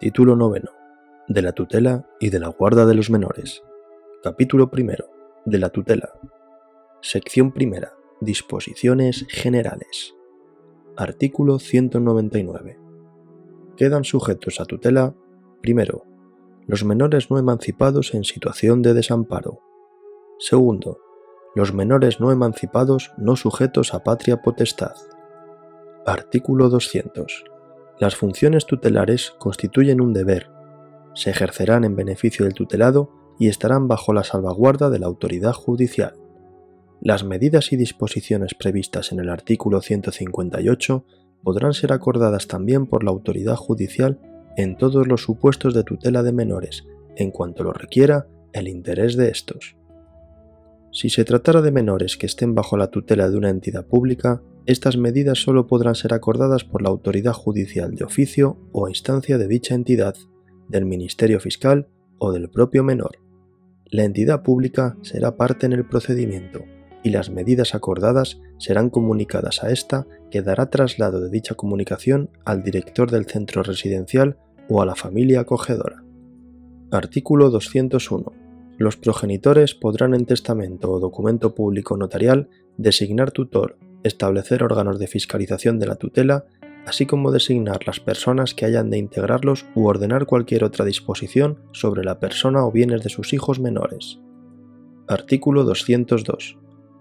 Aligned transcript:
Título 0.00 0.36
noveno. 0.36 0.70
De 1.26 1.42
la 1.42 1.50
tutela 1.50 2.08
y 2.20 2.30
de 2.30 2.38
la 2.38 2.46
guarda 2.46 2.86
de 2.86 2.94
los 2.94 3.10
menores. 3.10 3.64
Capítulo 4.22 4.70
primero. 4.70 5.06
De 5.44 5.58
la 5.58 5.70
tutela. 5.70 6.12
Sección 7.00 7.50
primera. 7.50 7.94
Disposiciones 8.20 9.26
generales. 9.28 10.14
Artículo 10.96 11.58
199. 11.58 12.78
Quedan 13.76 14.04
sujetos 14.04 14.60
a 14.60 14.66
tutela, 14.66 15.16
primero, 15.62 16.04
los 16.68 16.84
menores 16.84 17.28
no 17.28 17.36
emancipados 17.36 18.14
en 18.14 18.22
situación 18.22 18.82
de 18.82 18.94
desamparo. 18.94 19.62
Segundo, 20.38 21.00
los 21.56 21.74
menores 21.74 22.20
no 22.20 22.30
emancipados 22.30 23.10
no 23.18 23.34
sujetos 23.34 23.94
a 23.94 24.04
patria 24.04 24.42
potestad. 24.42 24.94
Artículo 26.06 26.68
200. 26.68 27.57
Las 28.00 28.14
funciones 28.14 28.66
tutelares 28.66 29.34
constituyen 29.38 30.00
un 30.00 30.12
deber, 30.12 30.50
se 31.14 31.30
ejercerán 31.30 31.82
en 31.82 31.96
beneficio 31.96 32.44
del 32.44 32.54
tutelado 32.54 33.10
y 33.40 33.48
estarán 33.48 33.88
bajo 33.88 34.12
la 34.12 34.22
salvaguarda 34.22 34.88
de 34.88 35.00
la 35.00 35.06
autoridad 35.06 35.52
judicial. 35.52 36.14
Las 37.00 37.24
medidas 37.24 37.72
y 37.72 37.76
disposiciones 37.76 38.54
previstas 38.54 39.10
en 39.10 39.18
el 39.18 39.28
artículo 39.28 39.80
158 39.80 41.04
podrán 41.42 41.72
ser 41.72 41.92
acordadas 41.92 42.46
también 42.46 42.86
por 42.86 43.02
la 43.02 43.10
autoridad 43.10 43.56
judicial 43.56 44.20
en 44.56 44.76
todos 44.76 45.08
los 45.08 45.22
supuestos 45.22 45.74
de 45.74 45.82
tutela 45.84 46.22
de 46.22 46.32
menores, 46.32 46.84
en 47.16 47.32
cuanto 47.32 47.64
lo 47.64 47.72
requiera 47.72 48.28
el 48.52 48.68
interés 48.68 49.16
de 49.16 49.30
estos. 49.30 49.76
Si 50.92 51.10
se 51.10 51.24
tratara 51.24 51.62
de 51.62 51.72
menores 51.72 52.16
que 52.16 52.26
estén 52.26 52.54
bajo 52.54 52.76
la 52.76 52.90
tutela 52.90 53.28
de 53.28 53.36
una 53.36 53.50
entidad 53.50 53.86
pública, 53.86 54.42
estas 54.68 54.98
medidas 54.98 55.38
solo 55.38 55.66
podrán 55.66 55.94
ser 55.94 56.12
acordadas 56.12 56.62
por 56.62 56.82
la 56.82 56.90
autoridad 56.90 57.32
judicial 57.32 57.94
de 57.94 58.04
oficio 58.04 58.58
o 58.70 58.86
instancia 58.86 59.38
de 59.38 59.48
dicha 59.48 59.74
entidad, 59.74 60.14
del 60.68 60.84
Ministerio 60.84 61.40
Fiscal 61.40 61.88
o 62.18 62.32
del 62.32 62.50
propio 62.50 62.84
menor. 62.84 63.18
La 63.86 64.04
entidad 64.04 64.42
pública 64.42 64.98
será 65.00 65.38
parte 65.38 65.64
en 65.64 65.72
el 65.72 65.86
procedimiento 65.86 66.66
y 67.02 67.08
las 67.08 67.30
medidas 67.30 67.74
acordadas 67.74 68.42
serán 68.58 68.90
comunicadas 68.90 69.64
a 69.64 69.70
ésta 69.70 70.06
que 70.30 70.42
dará 70.42 70.68
traslado 70.68 71.22
de 71.22 71.30
dicha 71.30 71.54
comunicación 71.54 72.28
al 72.44 72.62
director 72.62 73.10
del 73.10 73.24
centro 73.24 73.62
residencial 73.62 74.36
o 74.68 74.82
a 74.82 74.86
la 74.86 74.96
familia 74.96 75.40
acogedora. 75.40 76.04
Artículo 76.90 77.48
201 77.48 78.48
los 78.78 78.96
progenitores 78.96 79.74
podrán 79.74 80.14
en 80.14 80.24
testamento 80.24 80.92
o 80.92 81.00
documento 81.00 81.52
público 81.52 81.96
notarial 81.96 82.48
designar 82.76 83.32
tutor, 83.32 83.76
establecer 84.02 84.62
órganos 84.62 84.98
de 84.98 85.06
fiscalización 85.06 85.78
de 85.78 85.86
la 85.86 85.96
tutela, 85.96 86.44
así 86.86 87.06
como 87.06 87.32
designar 87.32 87.86
las 87.86 88.00
personas 88.00 88.54
que 88.54 88.64
hayan 88.64 88.90
de 88.90 88.98
integrarlos 88.98 89.66
u 89.74 89.86
ordenar 89.86 90.26
cualquier 90.26 90.64
otra 90.64 90.84
disposición 90.84 91.58
sobre 91.72 92.04
la 92.04 92.18
persona 92.18 92.64
o 92.64 92.72
bienes 92.72 93.02
de 93.02 93.10
sus 93.10 93.32
hijos 93.32 93.60
menores. 93.60 94.20
Artículo 95.06 95.64
202. 95.64 96.58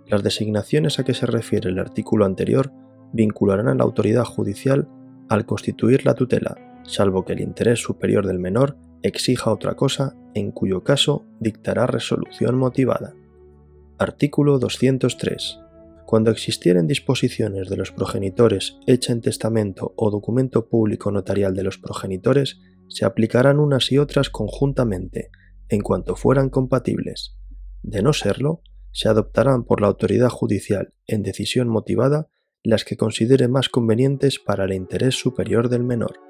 Las 0.07 0.23
designaciones 0.23 0.99
a 0.99 1.03
que 1.03 1.13
se 1.13 1.25
refiere 1.25 1.69
el 1.69 1.79
artículo 1.79 2.25
anterior 2.25 2.71
vincularán 3.13 3.67
a 3.67 3.75
la 3.75 3.83
autoridad 3.83 4.23
judicial 4.23 4.87
al 5.29 5.45
constituir 5.45 6.05
la 6.05 6.13
tutela, 6.13 6.55
salvo 6.83 7.25
que 7.25 7.33
el 7.33 7.41
interés 7.41 7.79
superior 7.81 8.25
del 8.25 8.39
menor 8.39 8.77
exija 9.01 9.51
otra 9.51 9.75
cosa, 9.75 10.15
en 10.33 10.51
cuyo 10.51 10.83
caso 10.83 11.25
dictará 11.39 11.87
resolución 11.87 12.57
motivada. 12.57 13.13
Artículo 13.97 14.59
203. 14.59 15.59
Cuando 16.07 16.31
existieren 16.31 16.87
disposiciones 16.87 17.67
de 17.67 17.75
los 17.75 17.91
progenitores 17.91 18.79
hecha 18.87 19.11
en 19.11 19.19
testamento 19.19 19.93
o 19.97 20.09
documento 20.09 20.69
público 20.69 21.11
notarial 21.11 21.53
de 21.53 21.63
los 21.63 21.77
progenitores, 21.79 22.61
se 22.87 23.03
aplicarán 23.03 23.59
unas 23.59 23.91
y 23.91 23.97
otras 23.97 24.29
conjuntamente, 24.29 25.31
en 25.67 25.81
cuanto 25.81 26.15
fueran 26.15 26.49
compatibles. 26.49 27.35
De 27.83 28.01
no 28.01 28.13
serlo, 28.13 28.61
se 28.93 29.09
adoptarán 29.09 29.65
por 29.65 29.81
la 29.81 29.87
autoridad 29.87 30.29
judicial, 30.29 30.93
en 31.07 31.23
decisión 31.23 31.67
motivada, 31.67 32.29
las 32.63 32.85
que 32.85 32.95
considere 32.95 33.49
más 33.49 33.67
convenientes 33.67 34.39
para 34.39 34.63
el 34.63 34.71
interés 34.71 35.19
superior 35.19 35.67
del 35.67 35.83
menor. 35.83 36.21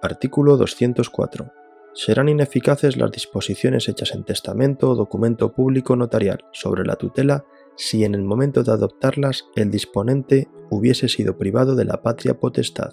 Artículo 0.00 0.56
204 0.56 1.50
serán 1.92 2.28
ineficaces 2.28 2.96
las 2.96 3.10
disposiciones 3.10 3.88
hechas 3.88 4.14
en 4.14 4.22
testamento 4.22 4.90
o 4.90 4.94
documento 4.94 5.52
público 5.54 5.96
notarial 5.96 6.44
sobre 6.52 6.84
la 6.84 6.94
tutela 6.94 7.46
si 7.76 8.04
en 8.04 8.14
el 8.14 8.24
momento 8.24 8.62
de 8.62 8.72
adoptarlas 8.72 9.48
el 9.54 9.70
disponente 9.70 10.48
hubiese 10.70 11.08
sido 11.08 11.36
privado 11.36 11.76
de 11.76 11.84
la 11.84 12.02
patria 12.02 12.40
potestad. 12.40 12.92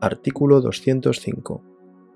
Artículo 0.00 0.60
205. 0.60 1.62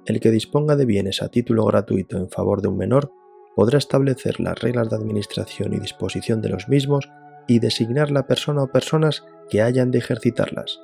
El 0.07 0.21
que 0.21 0.31
disponga 0.31 0.77
de 0.77 0.87
bienes 0.87 1.23
a 1.23 1.29
título 1.29 1.65
gratuito 1.67 2.17
en 2.17 2.31
favor 2.31 2.63
de 2.63 2.69
un 2.69 2.79
menor 2.79 3.13
podrá 3.55 3.79
establecer 3.79 4.41
las 4.41 4.59
reglas 4.61 4.89
de 4.89 4.97
administración 4.97 5.75
y 5.75 5.79
disposición 5.79 6.41
de 6.41 6.49
los 6.49 6.69
mismos 6.69 7.11
y 7.47 7.59
designar 7.59 8.11
la 8.11 8.27
persona 8.27 8.63
o 8.63 8.73
personas 8.73 9.25
que 9.51 9.63
hayan 9.63 9.91
de 9.91 9.99
ejercitarlas. 9.99 10.81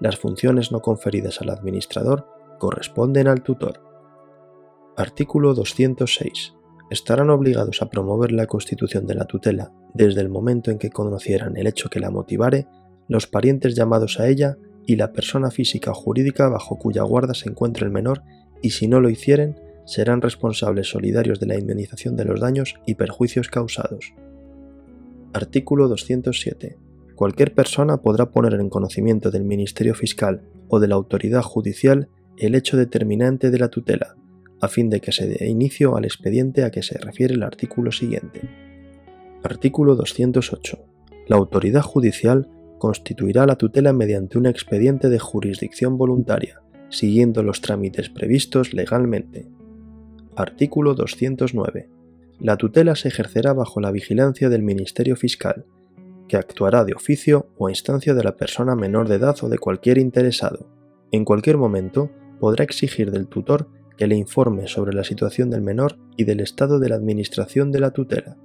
Las 0.00 0.16
funciones 0.16 0.72
no 0.72 0.80
conferidas 0.80 1.40
al 1.40 1.50
administrador 1.50 2.26
corresponden 2.58 3.28
al 3.28 3.42
tutor. 3.42 3.82
Artículo 4.96 5.54
206. 5.54 6.54
Estarán 6.90 7.30
obligados 7.30 7.82
a 7.82 7.90
promover 7.90 8.32
la 8.32 8.46
constitución 8.46 9.06
de 9.06 9.14
la 9.14 9.24
tutela 9.24 9.72
desde 9.94 10.20
el 10.20 10.28
momento 10.28 10.70
en 10.70 10.78
que 10.78 10.90
conocieran 10.90 11.56
el 11.56 11.66
hecho 11.66 11.88
que 11.88 12.00
la 12.00 12.10
motivare 12.10 12.66
los 13.08 13.26
parientes 13.26 13.74
llamados 13.74 14.18
a 14.20 14.28
ella 14.28 14.56
y 14.86 14.96
la 14.96 15.12
persona 15.12 15.50
física 15.50 15.90
o 15.90 15.94
jurídica 15.94 16.48
bajo 16.48 16.78
cuya 16.78 17.02
guarda 17.02 17.34
se 17.34 17.48
encuentre 17.48 17.86
el 17.86 17.92
menor 17.92 18.22
y 18.62 18.70
si 18.70 18.88
no 18.88 19.00
lo 19.00 19.10
hicieren 19.10 19.60
serán 19.86 20.22
responsables 20.22 20.88
solidarios 20.88 21.40
de 21.40 21.46
la 21.46 21.58
indemnización 21.58 22.16
de 22.16 22.24
los 22.24 22.40
daños 22.40 22.74
y 22.86 22.94
perjuicios 22.94 23.48
causados. 23.48 24.14
Artículo 25.32 25.88
207. 25.88 26.78
Cualquier 27.14 27.54
persona 27.54 27.98
podrá 27.98 28.30
poner 28.30 28.54
en 28.54 28.70
conocimiento 28.70 29.30
del 29.30 29.44
Ministerio 29.44 29.94
Fiscal 29.94 30.42
o 30.68 30.80
de 30.80 30.88
la 30.88 30.94
autoridad 30.94 31.42
judicial 31.42 32.08
el 32.38 32.54
hecho 32.54 32.76
determinante 32.76 33.50
de 33.50 33.58
la 33.58 33.68
tutela, 33.68 34.16
a 34.60 34.68
fin 34.68 34.90
de 34.90 35.00
que 35.00 35.12
se 35.12 35.28
dé 35.28 35.46
inicio 35.46 35.96
al 35.96 36.04
expediente 36.04 36.64
a 36.64 36.70
que 36.70 36.82
se 36.82 36.98
refiere 36.98 37.34
el 37.34 37.42
artículo 37.42 37.92
siguiente. 37.92 38.63
Artículo 39.44 39.94
208. 39.94 40.78
La 41.26 41.36
autoridad 41.36 41.82
judicial 41.82 42.48
constituirá 42.78 43.44
la 43.44 43.56
tutela 43.56 43.92
mediante 43.92 44.38
un 44.38 44.46
expediente 44.46 45.10
de 45.10 45.18
jurisdicción 45.18 45.98
voluntaria, 45.98 46.62
siguiendo 46.88 47.42
los 47.42 47.60
trámites 47.60 48.08
previstos 48.08 48.72
legalmente. 48.72 49.46
Artículo 50.34 50.94
209. 50.94 51.90
La 52.40 52.56
tutela 52.56 52.96
se 52.96 53.08
ejercerá 53.08 53.52
bajo 53.52 53.80
la 53.82 53.90
vigilancia 53.90 54.48
del 54.48 54.62
Ministerio 54.62 55.14
Fiscal, 55.14 55.66
que 56.26 56.38
actuará 56.38 56.86
de 56.86 56.94
oficio 56.94 57.50
o 57.58 57.66
a 57.66 57.70
instancia 57.70 58.14
de 58.14 58.24
la 58.24 58.36
persona 58.36 58.74
menor 58.74 59.08
de 59.08 59.16
edad 59.16 59.36
o 59.42 59.50
de 59.50 59.58
cualquier 59.58 59.98
interesado. 59.98 60.70
En 61.12 61.26
cualquier 61.26 61.58
momento 61.58 62.10
podrá 62.40 62.64
exigir 62.64 63.10
del 63.10 63.26
tutor 63.26 63.68
que 63.98 64.06
le 64.06 64.16
informe 64.16 64.68
sobre 64.68 64.94
la 64.94 65.04
situación 65.04 65.50
del 65.50 65.60
menor 65.60 65.98
y 66.16 66.24
del 66.24 66.40
estado 66.40 66.78
de 66.78 66.88
la 66.88 66.94
administración 66.94 67.72
de 67.72 67.80
la 67.80 67.90
tutela. 67.90 68.38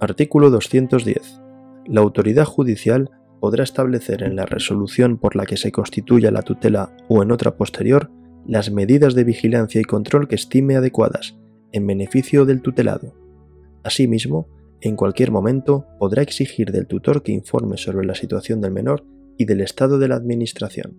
Artículo 0.00 0.50
210. 0.50 1.40
La 1.86 2.00
autoridad 2.00 2.44
judicial 2.44 3.10
podrá 3.40 3.64
establecer 3.64 4.22
en 4.22 4.36
la 4.36 4.46
resolución 4.46 5.18
por 5.18 5.34
la 5.34 5.44
que 5.44 5.56
se 5.56 5.72
constituya 5.72 6.30
la 6.30 6.42
tutela 6.42 6.96
o 7.08 7.20
en 7.24 7.32
otra 7.32 7.56
posterior 7.56 8.08
las 8.46 8.70
medidas 8.70 9.14
de 9.14 9.24
vigilancia 9.24 9.80
y 9.80 9.84
control 9.84 10.28
que 10.28 10.36
estime 10.36 10.76
adecuadas, 10.76 11.36
en 11.72 11.84
beneficio 11.84 12.44
del 12.46 12.62
tutelado. 12.62 13.12
Asimismo, 13.82 14.46
en 14.80 14.94
cualquier 14.94 15.32
momento 15.32 15.86
podrá 15.98 16.22
exigir 16.22 16.70
del 16.70 16.86
tutor 16.86 17.24
que 17.24 17.32
informe 17.32 17.76
sobre 17.76 18.06
la 18.06 18.14
situación 18.14 18.60
del 18.60 18.70
menor 18.70 19.04
y 19.36 19.46
del 19.46 19.60
estado 19.60 19.98
de 19.98 20.06
la 20.06 20.14
administración. 20.14 20.96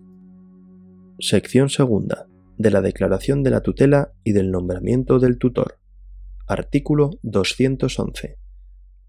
Sección 1.18 1.70
segunda 1.70 2.26
de 2.58 2.70
la 2.70 2.82
declaración 2.82 3.42
de 3.44 3.50
la 3.50 3.62
tutela 3.62 4.12
y 4.24 4.32
del 4.32 4.50
nombramiento 4.50 5.18
del 5.18 5.38
tutor. 5.38 5.78
Artículo 6.46 7.12
211. 7.22 8.39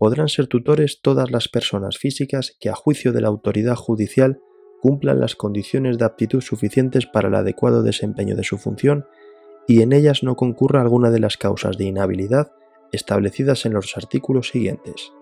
Podrán 0.01 0.29
ser 0.29 0.47
tutores 0.47 0.99
todas 1.03 1.29
las 1.29 1.47
personas 1.47 1.99
físicas 1.99 2.57
que 2.59 2.69
a 2.69 2.73
juicio 2.73 3.13
de 3.13 3.21
la 3.21 3.27
autoridad 3.27 3.75
judicial 3.75 4.41
cumplan 4.81 5.19
las 5.19 5.35
condiciones 5.35 5.99
de 5.99 6.05
aptitud 6.05 6.41
suficientes 6.41 7.05
para 7.05 7.27
el 7.27 7.35
adecuado 7.35 7.83
desempeño 7.83 8.35
de 8.35 8.43
su 8.43 8.57
función 8.57 9.05
y 9.67 9.83
en 9.83 9.93
ellas 9.93 10.23
no 10.23 10.35
concurra 10.35 10.81
alguna 10.81 11.11
de 11.11 11.19
las 11.19 11.37
causas 11.37 11.77
de 11.77 11.83
inhabilidad 11.83 12.51
establecidas 12.91 13.67
en 13.67 13.73
los 13.73 13.95
artículos 13.95 14.49
siguientes. 14.49 15.13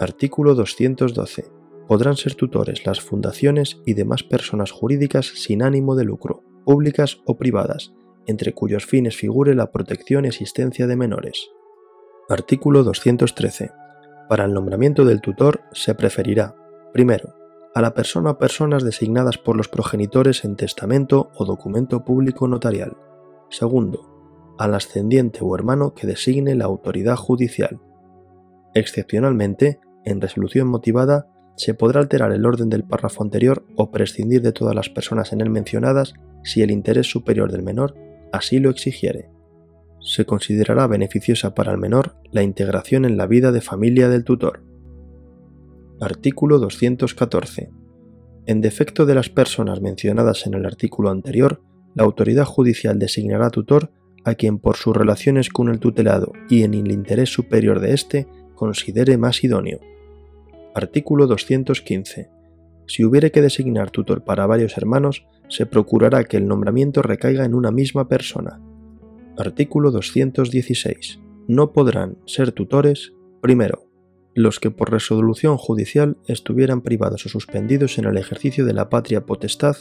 Artículo 0.00 0.54
212. 0.54 1.44
Podrán 1.86 2.16
ser 2.16 2.34
tutores 2.34 2.86
las 2.86 3.02
fundaciones 3.02 3.82
y 3.84 3.92
demás 3.92 4.22
personas 4.22 4.70
jurídicas 4.70 5.26
sin 5.26 5.62
ánimo 5.62 5.96
de 5.96 6.04
lucro 6.04 6.42
públicas 6.64 7.20
o 7.26 7.36
privadas, 7.36 7.92
entre 8.26 8.54
cuyos 8.54 8.86
fines 8.86 9.18
figure 9.18 9.54
la 9.54 9.70
protección 9.70 10.24
y 10.24 10.28
asistencia 10.28 10.86
de 10.86 10.96
menores. 10.96 11.50
Artículo 12.30 12.84
213. 12.84 13.83
Para 14.28 14.44
el 14.44 14.54
nombramiento 14.54 15.04
del 15.04 15.20
tutor 15.20 15.60
se 15.72 15.94
preferirá, 15.94 16.54
primero, 16.92 17.34
a 17.74 17.82
la 17.82 17.92
persona 17.92 18.30
o 18.30 18.38
personas 18.38 18.84
designadas 18.84 19.36
por 19.36 19.56
los 19.56 19.68
progenitores 19.68 20.44
en 20.44 20.56
testamento 20.56 21.30
o 21.36 21.44
documento 21.44 22.04
público 22.04 22.48
notarial. 22.48 22.96
Segundo, 23.50 24.54
al 24.58 24.74
ascendiente 24.74 25.40
o 25.42 25.54
hermano 25.54 25.92
que 25.94 26.06
designe 26.06 26.54
la 26.54 26.64
autoridad 26.64 27.16
judicial. 27.16 27.80
Excepcionalmente, 28.74 29.80
en 30.04 30.20
resolución 30.20 30.68
motivada, 30.68 31.26
se 31.56 31.74
podrá 31.74 32.00
alterar 32.00 32.32
el 32.32 32.46
orden 32.46 32.68
del 32.68 32.84
párrafo 32.84 33.22
anterior 33.22 33.64
o 33.76 33.90
prescindir 33.90 34.42
de 34.42 34.52
todas 34.52 34.74
las 34.74 34.88
personas 34.88 35.32
en 35.32 35.40
él 35.40 35.50
mencionadas 35.50 36.14
si 36.42 36.62
el 36.62 36.70
interés 36.70 37.08
superior 37.08 37.52
del 37.52 37.62
menor 37.62 37.94
así 38.32 38.58
lo 38.58 38.70
exigiere. 38.70 39.30
Se 40.04 40.26
considerará 40.26 40.86
beneficiosa 40.86 41.54
para 41.54 41.72
el 41.72 41.78
menor 41.78 42.16
la 42.30 42.42
integración 42.42 43.06
en 43.06 43.16
la 43.16 43.26
vida 43.26 43.52
de 43.52 43.62
familia 43.62 44.10
del 44.10 44.22
tutor. 44.22 44.62
Artículo 45.98 46.58
214. 46.58 47.70
En 48.44 48.60
defecto 48.60 49.06
de 49.06 49.14
las 49.14 49.30
personas 49.30 49.80
mencionadas 49.80 50.46
en 50.46 50.52
el 50.52 50.66
artículo 50.66 51.08
anterior, 51.08 51.62
la 51.94 52.04
autoridad 52.04 52.44
judicial 52.44 52.98
designará 52.98 53.48
tutor 53.48 53.92
a 54.24 54.34
quien 54.34 54.58
por 54.58 54.76
sus 54.76 54.94
relaciones 54.94 55.48
con 55.48 55.70
el 55.70 55.80
tutelado 55.80 56.32
y 56.50 56.64
en 56.64 56.74
el 56.74 56.92
interés 56.92 57.32
superior 57.32 57.80
de 57.80 57.94
éste 57.94 58.26
considere 58.54 59.16
más 59.16 59.42
idóneo. 59.42 59.80
Artículo 60.74 61.26
215. 61.26 62.28
Si 62.86 63.04
hubiere 63.04 63.30
que 63.30 63.40
designar 63.40 63.90
tutor 63.90 64.22
para 64.22 64.46
varios 64.46 64.76
hermanos, 64.76 65.24
se 65.48 65.64
procurará 65.64 66.24
que 66.24 66.36
el 66.36 66.46
nombramiento 66.46 67.00
recaiga 67.00 67.46
en 67.46 67.54
una 67.54 67.70
misma 67.70 68.06
persona. 68.06 68.60
Artículo 69.36 69.90
216. 69.90 71.20
No 71.48 71.72
podrán 71.72 72.18
ser 72.24 72.52
tutores, 72.52 73.14
primero, 73.42 73.90
los 74.32 74.60
que 74.60 74.70
por 74.70 74.92
resolución 74.92 75.56
judicial 75.56 76.16
estuvieran 76.28 76.82
privados 76.82 77.26
o 77.26 77.28
suspendidos 77.28 77.98
en 77.98 78.04
el 78.04 78.16
ejercicio 78.16 78.64
de 78.64 78.74
la 78.74 78.88
patria 78.88 79.26
potestad 79.26 79.76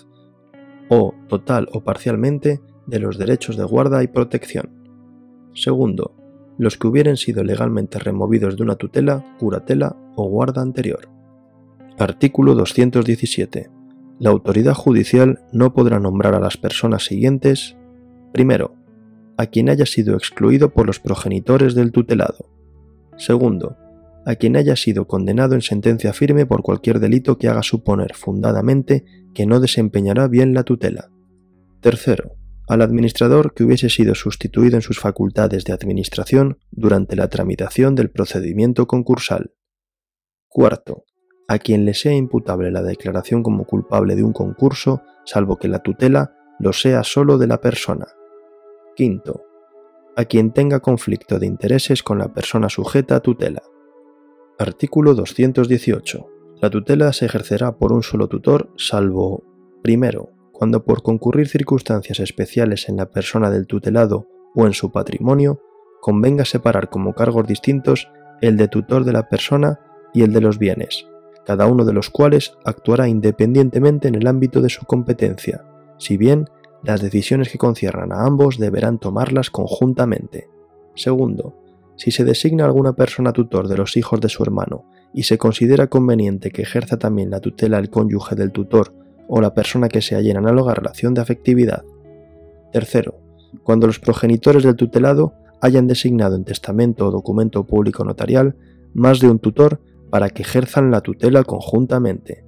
o, 0.89 1.13
total 1.27 1.69
o 1.71 1.83
parcialmente, 1.83 2.61
de 2.87 2.99
los 2.99 3.19
derechos 3.19 3.55
de 3.55 3.63
guarda 3.63 4.03
y 4.03 4.07
protección. 4.07 4.71
Segundo, 5.53 6.15
los 6.57 6.77
que 6.77 6.87
hubieran 6.87 7.17
sido 7.17 7.43
legalmente 7.43 7.99
removidos 7.99 8.57
de 8.57 8.63
una 8.63 8.75
tutela, 8.75 9.23
curatela 9.39 9.95
o 10.15 10.29
guarda 10.29 10.63
anterior. 10.63 11.09
Artículo 11.99 12.55
217. 12.55 13.69
La 14.19 14.31
autoridad 14.31 14.73
judicial 14.73 15.41
no 15.51 15.73
podrá 15.73 15.99
nombrar 15.99 16.33
a 16.33 16.39
las 16.39 16.57
personas 16.57 17.05
siguientes, 17.05 17.77
primero, 18.33 18.75
a 19.37 19.47
quien 19.47 19.69
haya 19.69 19.85
sido 19.85 20.15
excluido 20.15 20.73
por 20.73 20.87
los 20.87 20.99
progenitores 20.99 21.75
del 21.75 21.91
tutelado. 21.91 22.49
Segundo, 23.17 23.77
a 24.25 24.35
quien 24.35 24.55
haya 24.55 24.75
sido 24.75 25.07
condenado 25.07 25.55
en 25.55 25.61
sentencia 25.61 26.13
firme 26.13 26.45
por 26.45 26.61
cualquier 26.61 26.99
delito 26.99 27.37
que 27.37 27.47
haga 27.47 27.63
suponer 27.63 28.13
fundadamente 28.13 29.05
que 29.33 29.45
no 29.45 29.59
desempeñará 29.59 30.27
bien 30.27 30.53
la 30.53 30.63
tutela. 30.63 31.09
Tercero, 31.81 32.35
al 32.67 32.81
administrador 32.81 33.53
que 33.53 33.63
hubiese 33.63 33.89
sido 33.89 34.15
sustituido 34.15 34.75
en 34.77 34.81
sus 34.81 34.99
facultades 34.99 35.65
de 35.65 35.73
administración 35.73 36.59
durante 36.71 37.15
la 37.15 37.27
tramitación 37.27 37.95
del 37.95 38.09
procedimiento 38.09 38.87
concursal. 38.87 39.53
Cuarto, 40.47 41.03
a 41.47 41.59
quien 41.59 41.83
le 41.83 41.93
sea 41.93 42.13
imputable 42.13 42.71
la 42.71 42.81
declaración 42.81 43.43
como 43.43 43.65
culpable 43.65 44.15
de 44.15 44.23
un 44.23 44.31
concurso, 44.31 45.01
salvo 45.25 45.57
que 45.57 45.67
la 45.67 45.79
tutela 45.79 46.35
lo 46.59 46.71
sea 46.71 47.03
solo 47.03 47.37
de 47.37 47.47
la 47.47 47.59
persona. 47.59 48.07
Quinto, 48.95 49.41
a 50.15 50.25
quien 50.25 50.51
tenga 50.51 50.79
conflicto 50.79 51.39
de 51.39 51.47
intereses 51.47 52.03
con 52.03 52.19
la 52.19 52.31
persona 52.31 52.69
sujeta 52.69 53.15
a 53.15 53.19
tutela. 53.21 53.63
Artículo 54.59 55.15
218. 55.15 56.29
La 56.61 56.69
tutela 56.69 57.11
se 57.11 57.25
ejercerá 57.25 57.77
por 57.77 57.91
un 57.91 58.03
solo 58.03 58.27
tutor, 58.27 58.69
salvo, 58.77 59.43
primero, 59.81 60.29
cuando 60.51 60.85
por 60.85 61.01
concurrir 61.01 61.47
circunstancias 61.47 62.19
especiales 62.19 62.87
en 62.87 62.97
la 62.97 63.09
persona 63.09 63.49
del 63.49 63.65
tutelado 63.65 64.27
o 64.55 64.67
en 64.67 64.73
su 64.73 64.91
patrimonio, 64.91 65.59
convenga 65.99 66.45
separar 66.45 66.89
como 66.89 67.13
cargos 67.13 67.47
distintos 67.47 68.09
el 68.41 68.57
de 68.57 68.67
tutor 68.67 69.05
de 69.05 69.13
la 69.13 69.27
persona 69.27 69.79
y 70.13 70.21
el 70.21 70.33
de 70.33 70.41
los 70.41 70.59
bienes, 70.59 71.07
cada 71.45 71.65
uno 71.65 71.83
de 71.83 71.93
los 71.93 72.11
cuales 72.11 72.55
actuará 72.63 73.07
independientemente 73.07 74.07
en 74.07 74.15
el 74.15 74.27
ámbito 74.27 74.61
de 74.61 74.69
su 74.69 74.85
competencia, 74.85 75.65
si 75.97 76.17
bien 76.17 76.47
las 76.83 77.01
decisiones 77.01 77.49
que 77.49 77.57
conciernan 77.57 78.11
a 78.11 78.25
ambos 78.25 78.57
deberán 78.57 78.99
tomarlas 78.99 79.49
conjuntamente. 79.49 80.49
Segundo, 80.95 81.55
si 81.95 82.11
se 82.11 82.25
designa 82.25 82.65
alguna 82.65 82.93
persona 82.93 83.31
tutor 83.31 83.67
de 83.67 83.77
los 83.77 83.95
hijos 83.95 84.19
de 84.19 84.29
su 84.29 84.43
hermano 84.43 84.85
y 85.13 85.23
se 85.23 85.37
considera 85.37 85.87
conveniente 85.87 86.51
que 86.51 86.63
ejerza 86.63 86.97
también 86.97 87.29
la 87.29 87.39
tutela 87.39 87.77
el 87.77 87.89
cónyuge 87.89 88.35
del 88.35 88.51
tutor 88.51 88.93
o 89.27 89.39
la 89.39 89.53
persona 89.53 89.87
que 89.87 90.01
se 90.01 90.15
halla 90.15 90.31
en 90.31 90.37
análoga 90.37 90.73
relación 90.73 91.13
de 91.13 91.21
afectividad. 91.21 91.83
Tercero, 92.71 93.19
cuando 93.63 93.87
los 93.87 93.99
progenitores 93.99 94.63
del 94.63 94.75
tutelado 94.75 95.33
hayan 95.61 95.87
designado 95.87 96.35
en 96.35 96.43
testamento 96.43 97.07
o 97.07 97.11
documento 97.11 97.63
público 97.65 98.03
notarial 98.03 98.55
más 98.93 99.19
de 99.19 99.29
un 99.29 99.39
tutor 99.39 99.79
para 100.09 100.29
que 100.29 100.41
ejerzan 100.41 100.91
la 100.91 101.01
tutela 101.01 101.43
conjuntamente. 101.43 102.43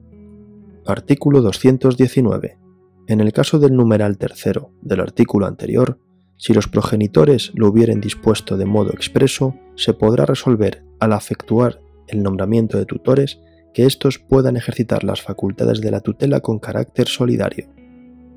Artículo 0.85 1.41
219. 1.41 2.64
En 3.07 3.19
el 3.19 3.33
caso 3.33 3.59
del 3.59 3.75
numeral 3.75 4.17
tercero 4.17 4.71
del 4.81 4.99
artículo 4.99 5.45
anterior, 5.45 5.99
si 6.37 6.53
los 6.53 6.67
progenitores 6.67 7.51
lo 7.53 7.69
hubieren 7.69 8.01
dispuesto 8.01 8.57
de 8.57 8.65
modo 8.65 8.91
expreso, 8.91 9.55
se 9.75 9.93
podrá 9.93 10.25
resolver, 10.25 10.83
al 10.99 11.13
efectuar 11.13 11.81
el 12.07 12.23
nombramiento 12.23 12.77
de 12.77 12.85
tutores, 12.85 13.39
que 13.75 13.85
éstos 13.85 14.17
puedan 14.17 14.57
ejercitar 14.57 15.03
las 15.03 15.21
facultades 15.21 15.81
de 15.81 15.91
la 15.91 15.99
tutela 15.99 16.39
con 16.39 16.59
carácter 16.59 17.07
solidario. 17.07 17.67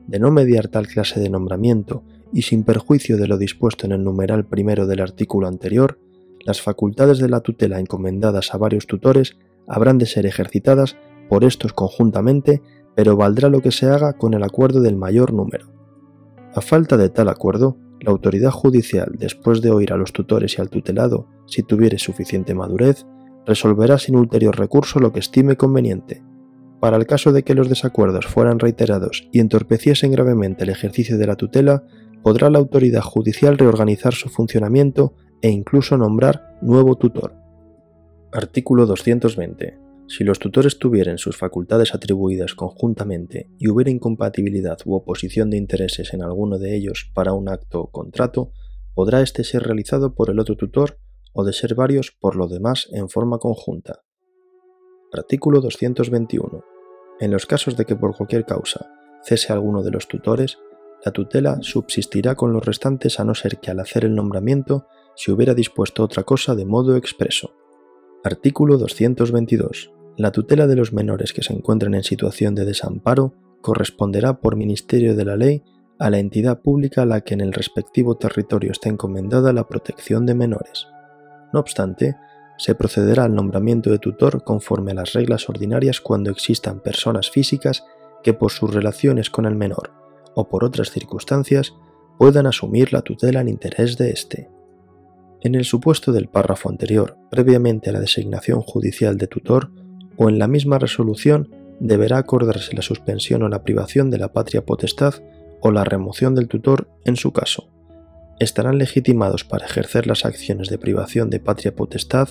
De 0.06 0.18
no 0.18 0.30
mediar 0.30 0.68
tal 0.68 0.86
clase 0.86 1.18
de 1.18 1.30
nombramiento 1.30 2.02
y 2.32 2.42
sin 2.42 2.64
perjuicio 2.64 3.16
de 3.16 3.26
lo 3.26 3.38
dispuesto 3.38 3.86
en 3.86 3.92
el 3.92 4.04
numeral 4.04 4.44
primero 4.44 4.86
del 4.86 5.00
artículo 5.00 5.46
anterior, 5.46 5.98
las 6.44 6.60
facultades 6.60 7.18
de 7.18 7.28
la 7.28 7.40
tutela 7.40 7.80
encomendadas 7.80 8.54
a 8.54 8.58
varios 8.58 8.86
tutores 8.86 9.38
habrán 9.66 9.98
de 9.98 10.06
ser 10.06 10.26
ejercitadas 10.26 10.96
por 11.28 11.44
estos 11.44 11.72
conjuntamente, 11.72 12.62
pero 12.98 13.16
valdrá 13.16 13.48
lo 13.48 13.60
que 13.60 13.70
se 13.70 13.86
haga 13.86 14.14
con 14.14 14.34
el 14.34 14.42
acuerdo 14.42 14.80
del 14.80 14.96
mayor 14.96 15.32
número. 15.32 15.72
A 16.52 16.60
falta 16.60 16.96
de 16.96 17.08
tal 17.08 17.28
acuerdo, 17.28 17.76
la 18.00 18.10
autoridad 18.10 18.50
judicial, 18.50 19.12
después 19.16 19.62
de 19.62 19.70
oír 19.70 19.92
a 19.92 19.96
los 19.96 20.12
tutores 20.12 20.58
y 20.58 20.60
al 20.60 20.68
tutelado, 20.68 21.28
si 21.46 21.62
tuviere 21.62 22.00
suficiente 22.00 22.56
madurez, 22.56 23.06
resolverá 23.46 23.98
sin 23.98 24.16
ulterior 24.16 24.58
recurso 24.58 24.98
lo 24.98 25.12
que 25.12 25.20
estime 25.20 25.54
conveniente. 25.54 26.24
Para 26.80 26.96
el 26.96 27.06
caso 27.06 27.30
de 27.30 27.44
que 27.44 27.54
los 27.54 27.68
desacuerdos 27.68 28.26
fueran 28.26 28.58
reiterados 28.58 29.28
y 29.30 29.38
entorpeciesen 29.38 30.10
gravemente 30.10 30.64
el 30.64 30.70
ejercicio 30.70 31.18
de 31.18 31.26
la 31.28 31.36
tutela, 31.36 31.84
podrá 32.24 32.50
la 32.50 32.58
autoridad 32.58 33.02
judicial 33.02 33.58
reorganizar 33.58 34.14
su 34.14 34.28
funcionamiento 34.28 35.14
e 35.40 35.50
incluso 35.50 35.96
nombrar 35.96 36.58
nuevo 36.62 36.96
tutor. 36.96 37.32
Artículo 38.32 38.86
220. 38.86 39.87
Si 40.08 40.24
los 40.24 40.38
tutores 40.38 40.78
tuvieran 40.78 41.18
sus 41.18 41.36
facultades 41.36 41.94
atribuidas 41.94 42.54
conjuntamente 42.54 43.50
y 43.58 43.68
hubiera 43.68 43.90
incompatibilidad 43.90 44.78
u 44.86 44.94
oposición 44.94 45.50
de 45.50 45.58
intereses 45.58 46.14
en 46.14 46.22
alguno 46.22 46.58
de 46.58 46.74
ellos 46.74 47.10
para 47.14 47.34
un 47.34 47.50
acto 47.50 47.80
o 47.80 47.90
contrato, 47.90 48.52
podrá 48.94 49.20
éste 49.20 49.44
ser 49.44 49.64
realizado 49.64 50.14
por 50.14 50.30
el 50.30 50.38
otro 50.38 50.56
tutor 50.56 50.98
o 51.34 51.44
de 51.44 51.52
ser 51.52 51.74
varios 51.74 52.10
por 52.10 52.36
lo 52.36 52.48
demás 52.48 52.88
en 52.90 53.10
forma 53.10 53.38
conjunta. 53.38 54.02
Artículo 55.12 55.60
221. 55.60 56.64
En 57.20 57.30
los 57.30 57.44
casos 57.44 57.76
de 57.76 57.84
que 57.84 57.96
por 57.96 58.16
cualquier 58.16 58.46
causa 58.46 58.90
cese 59.22 59.52
alguno 59.52 59.82
de 59.82 59.90
los 59.90 60.08
tutores, 60.08 60.58
la 61.04 61.12
tutela 61.12 61.58
subsistirá 61.60 62.34
con 62.34 62.52
los 62.52 62.64
restantes 62.64 63.20
a 63.20 63.24
no 63.24 63.34
ser 63.34 63.58
que 63.58 63.70
al 63.70 63.80
hacer 63.80 64.04
el 64.04 64.14
nombramiento 64.14 64.86
se 65.16 65.32
hubiera 65.32 65.54
dispuesto 65.54 66.02
otra 66.02 66.22
cosa 66.22 66.54
de 66.54 66.64
modo 66.64 66.96
expreso. 66.96 67.52
Artículo 68.24 68.78
222. 68.78 69.97
La 70.18 70.32
tutela 70.32 70.66
de 70.66 70.74
los 70.74 70.92
menores 70.92 71.32
que 71.32 71.44
se 71.44 71.52
encuentren 71.52 71.94
en 71.94 72.02
situación 72.02 72.56
de 72.56 72.64
desamparo 72.64 73.34
corresponderá 73.62 74.40
por 74.40 74.56
Ministerio 74.56 75.14
de 75.14 75.24
la 75.24 75.36
Ley 75.36 75.62
a 76.00 76.10
la 76.10 76.18
entidad 76.18 76.60
pública 76.60 77.02
a 77.02 77.06
la 77.06 77.20
que 77.20 77.34
en 77.34 77.40
el 77.40 77.52
respectivo 77.52 78.16
territorio 78.16 78.72
está 78.72 78.88
encomendada 78.88 79.52
la 79.52 79.68
protección 79.68 80.26
de 80.26 80.34
menores. 80.34 80.88
No 81.52 81.60
obstante, 81.60 82.16
se 82.56 82.74
procederá 82.74 83.24
al 83.24 83.34
nombramiento 83.36 83.90
de 83.90 84.00
tutor 84.00 84.42
conforme 84.42 84.90
a 84.90 84.96
las 84.96 85.12
reglas 85.12 85.48
ordinarias 85.48 86.00
cuando 86.00 86.32
existan 86.32 86.80
personas 86.80 87.30
físicas 87.30 87.84
que 88.24 88.34
por 88.34 88.50
sus 88.50 88.74
relaciones 88.74 89.30
con 89.30 89.46
el 89.46 89.54
menor 89.54 89.92
o 90.34 90.48
por 90.48 90.64
otras 90.64 90.90
circunstancias 90.90 91.74
puedan 92.18 92.48
asumir 92.48 92.92
la 92.92 93.02
tutela 93.02 93.40
en 93.40 93.48
interés 93.48 93.96
de 93.96 94.10
éste. 94.10 94.50
En 95.42 95.54
el 95.54 95.64
supuesto 95.64 96.10
del 96.10 96.26
párrafo 96.26 96.68
anterior, 96.68 97.16
previamente 97.30 97.90
a 97.90 97.92
la 97.92 98.00
designación 98.00 98.62
judicial 98.62 99.16
de 99.16 99.28
tutor, 99.28 99.70
o 100.18 100.28
en 100.28 100.38
la 100.38 100.48
misma 100.48 100.78
resolución 100.78 101.48
deberá 101.80 102.18
acordarse 102.18 102.74
la 102.74 102.82
suspensión 102.82 103.42
o 103.44 103.48
la 103.48 103.62
privación 103.62 104.10
de 104.10 104.18
la 104.18 104.32
patria 104.32 104.66
potestad 104.66 105.14
o 105.60 105.70
la 105.70 105.84
remoción 105.84 106.34
del 106.34 106.48
tutor 106.48 106.88
en 107.04 107.16
su 107.16 107.32
caso. 107.32 107.70
Estarán 108.40 108.78
legitimados 108.78 109.44
para 109.44 109.66
ejercer 109.66 110.06
las 110.06 110.24
acciones 110.24 110.68
de 110.68 110.78
privación 110.78 111.30
de 111.30 111.40
patria 111.40 111.74
potestad, 111.74 112.28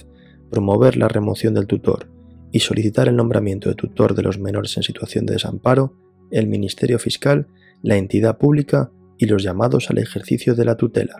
promover 0.51 0.98
la 0.98 1.08
remoción 1.08 1.53
del 1.53 1.67
tutor 1.67 2.10
y 2.51 2.60
solicitar 2.60 3.08
el 3.08 3.15
nombramiento 3.15 3.70
de 3.70 3.75
tutor 3.75 4.15
de 4.15 4.24
los 4.24 4.38
menores 4.38 4.75
en 4.77 4.84
situación 4.84 5.25
de 5.25 5.34
desamparo, 5.34 5.94
el 6.32 6.48
Ministerio 6.48 7.00
Fiscal, 7.00 7.48
la 7.82 7.96
entidad 7.96 8.38
pública 8.38 8.91
y 9.17 9.25
los 9.25 9.44
llamados 9.44 9.89
al 9.89 9.98
ejercicio 9.98 10.56
de 10.56 10.65
la 10.65 10.75
tutela. 10.75 11.15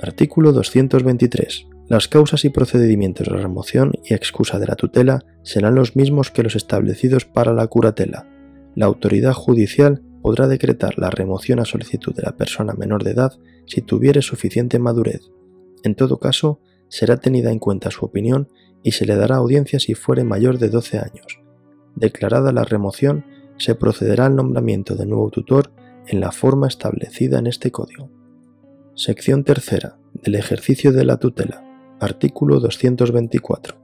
Artículo 0.00 0.52
223. 0.52 1.77
Las 1.88 2.06
causas 2.06 2.44
y 2.44 2.50
procedimientos 2.50 3.28
de 3.28 3.36
remoción 3.36 3.92
y 4.04 4.12
excusa 4.12 4.58
de 4.58 4.66
la 4.66 4.76
tutela 4.76 5.24
serán 5.42 5.74
los 5.74 5.96
mismos 5.96 6.30
que 6.30 6.42
los 6.42 6.54
establecidos 6.54 7.24
para 7.24 7.54
la 7.54 7.66
curatela. 7.66 8.28
La 8.74 8.84
autoridad 8.84 9.32
judicial 9.32 10.02
podrá 10.20 10.48
decretar 10.48 10.98
la 10.98 11.08
remoción 11.08 11.60
a 11.60 11.64
solicitud 11.64 12.14
de 12.14 12.22
la 12.22 12.36
persona 12.36 12.74
menor 12.74 13.04
de 13.04 13.12
edad 13.12 13.32
si 13.66 13.80
tuviere 13.80 14.20
suficiente 14.20 14.78
madurez. 14.78 15.30
En 15.82 15.94
todo 15.94 16.18
caso, 16.18 16.60
será 16.88 17.16
tenida 17.16 17.50
en 17.50 17.58
cuenta 17.58 17.90
su 17.90 18.04
opinión 18.04 18.48
y 18.82 18.92
se 18.92 19.06
le 19.06 19.16
dará 19.16 19.36
audiencia 19.36 19.80
si 19.80 19.94
fuere 19.94 20.24
mayor 20.24 20.58
de 20.58 20.68
12 20.68 20.98
años. 20.98 21.40
Declarada 21.96 22.52
la 22.52 22.64
remoción, 22.64 23.24
se 23.56 23.74
procederá 23.74 24.26
al 24.26 24.36
nombramiento 24.36 24.94
de 24.94 25.06
nuevo 25.06 25.30
tutor 25.30 25.72
en 26.06 26.20
la 26.20 26.32
forma 26.32 26.68
establecida 26.68 27.38
en 27.38 27.46
este 27.46 27.72
código. 27.72 28.10
Sección 28.94 29.42
tercera 29.42 29.98
del 30.12 30.34
ejercicio 30.34 30.92
de 30.92 31.04
la 31.04 31.16
tutela. 31.16 31.67
Artículo 32.00 32.60
224. 32.60 33.76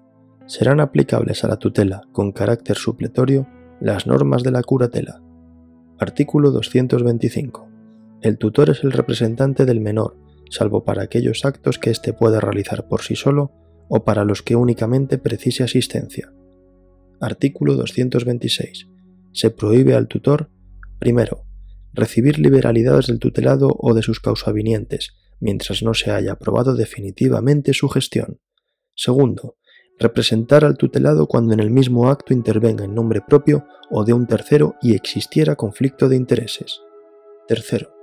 Serán 0.47 0.79
aplicables 0.79 1.43
a 1.43 1.49
la 1.49 1.57
tutela 1.57 2.03
con 2.13 2.31
carácter 2.31 2.77
supletorio 2.77 3.49
las 3.81 4.07
normas 4.07 4.45
de 4.45 4.53
la 4.53 4.63
curatela. 4.63 5.21
Artículo 5.99 6.53
225. 6.53 7.69
El 8.23 8.39
tutor 8.39 8.71
es 8.71 8.85
el 8.85 8.93
representante 8.93 9.65
del 9.65 9.81
menor, 9.81 10.17
salvo 10.49 10.85
para 10.85 11.03
aquellos 11.03 11.45
actos 11.45 11.81
que 11.81 11.91
éste 11.91 12.13
pueda 12.13 12.39
realizar 12.39 12.87
por 12.87 13.03
sí 13.03 13.17
solo 13.17 13.51
o 13.89 14.05
para 14.05 14.25
los 14.25 14.43
que 14.43 14.55
únicamente 14.55 15.19
precise 15.19 15.65
asistencia. 15.65 16.33
Artículo 17.21 17.75
226. 17.75 18.87
Se 19.33 19.51
prohíbe 19.51 19.97
al 19.97 20.07
tutor, 20.07 20.51
primero, 21.01 21.47
recibir 21.93 22.39
liberalidades 22.39 23.09
del 23.09 23.19
tutelado 23.19 23.75
o 23.77 23.93
de 23.93 24.03
sus 24.03 24.21
causavinientes, 24.21 25.15
mientras 25.41 25.83
no 25.83 25.95
se 25.95 26.11
haya 26.11 26.33
aprobado 26.33 26.75
definitivamente 26.75 27.75
su 27.75 27.89
gestión. 27.89 28.41
Segundo, 28.95 29.57
representar 29.99 30.65
al 30.65 30.77
tutelado 30.77 31.27
cuando 31.27 31.55
en 31.55 31.61
el 31.61 31.71
mismo 31.71 32.09
acto 32.09 32.33
intervenga 32.33 32.85
en 32.85 32.95
nombre 32.95 33.21
propio 33.21 33.67
o 33.91 34.05
de 34.05 34.13
un 34.13 34.27
tercero 34.27 34.75
y 34.83 34.95
existiera 34.95 35.57
conflicto 35.57 36.09
de 36.09 36.17
intereses. 36.17 36.81
Tercero, 37.47 37.95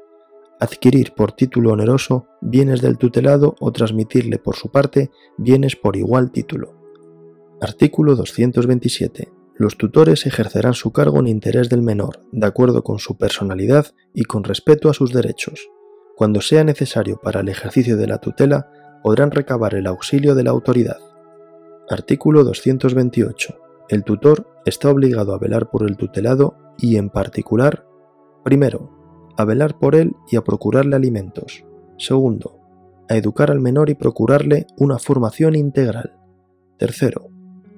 adquirir 0.60 1.14
por 1.14 1.32
título 1.32 1.72
oneroso 1.72 2.28
bienes 2.42 2.82
del 2.82 2.98
tutelado 2.98 3.56
o 3.60 3.72
transmitirle 3.72 4.38
por 4.38 4.56
su 4.56 4.70
parte 4.70 5.12
bienes 5.38 5.76
por 5.76 5.98
igual 5.98 6.32
título. 6.32 6.76
Artículo 7.60 8.16
227. 8.16 9.32
Los 9.56 9.78
tutores 9.78 10.26
ejercerán 10.26 10.74
su 10.74 10.92
cargo 10.92 11.20
en 11.20 11.28
interés 11.28 11.70
del 11.70 11.84
menor, 11.84 12.22
de 12.32 12.48
acuerdo 12.48 12.84
con 12.84 13.00
su 13.00 13.18
personalidad 13.18 13.94
y 14.14 14.24
con 14.24 14.44
respeto 14.44 14.90
a 14.90 14.94
sus 14.94 15.14
derechos. 15.14 15.70
Cuando 16.16 16.42
sea 16.42 16.64
necesario 16.64 17.20
para 17.22 17.42
el 17.42 17.50
ejercicio 17.50 17.98
de 17.98 18.08
la 18.08 18.20
tutela, 18.20 18.70
podrán 19.04 19.32
recabar 19.32 19.76
el 19.76 19.88
auxilio 19.88 20.36
de 20.36 20.44
la 20.44 20.52
autoridad. 20.52 20.98
Artículo 21.90 22.44
228. 22.44 23.58
El 23.90 24.04
tutor 24.04 24.48
está 24.66 24.90
obligado 24.90 25.34
a 25.34 25.40
velar 25.40 25.70
por 25.70 25.84
el 25.84 25.98
tutelado 25.98 26.56
y, 26.78 26.96
en 26.98 27.10
particular, 27.10 27.86
primero, 28.44 29.34
a 29.38 29.46
velar 29.46 29.78
por 29.80 29.96
él 29.96 30.16
y 30.30 30.38
a 30.38 30.44
procurarle 30.44 30.96
alimentos. 30.96 31.66
Segundo, 31.98 32.60
a 33.10 33.16
educar 33.18 33.52
al 33.52 33.60
menor 33.60 33.90
y 33.90 33.96
procurarle 33.96 34.68
una 34.78 35.00
formación 35.00 35.56
integral. 35.56 36.14
Tercero, 36.78 37.30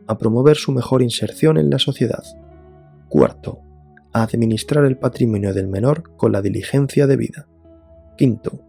a 0.07 0.17
promover 0.17 0.57
su 0.57 0.71
mejor 0.71 1.01
inserción 1.01 1.57
en 1.57 1.69
la 1.69 1.79
sociedad. 1.79 2.23
Cuarto, 3.09 3.59
a 4.13 4.23
administrar 4.23 4.85
el 4.85 4.97
patrimonio 4.97 5.53
del 5.53 5.67
menor 5.67 6.15
con 6.17 6.31
la 6.31 6.41
diligencia 6.41 7.07
debida. 7.07 7.47
Quinto, 8.17 8.59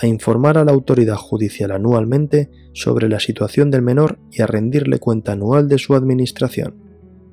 a 0.00 0.06
informar 0.06 0.58
a 0.58 0.64
la 0.64 0.72
autoridad 0.72 1.16
judicial 1.16 1.70
anualmente 1.70 2.50
sobre 2.72 3.08
la 3.08 3.20
situación 3.20 3.70
del 3.70 3.82
menor 3.82 4.18
y 4.30 4.42
a 4.42 4.46
rendirle 4.46 4.98
cuenta 4.98 5.32
anual 5.32 5.68
de 5.68 5.78
su 5.78 5.94
administración. 5.94 6.74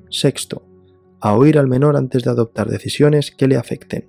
Sexto, 0.08 0.66
a 1.20 1.34
oír 1.34 1.58
al 1.58 1.66
menor 1.66 1.96
antes 1.96 2.24
de 2.24 2.30
adoptar 2.30 2.68
decisiones 2.68 3.30
que 3.30 3.48
le 3.48 3.56
afecten. 3.56 4.08